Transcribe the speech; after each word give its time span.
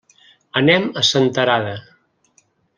Anem 0.61 0.87
a 1.01 1.05
Senterada. 1.11 1.77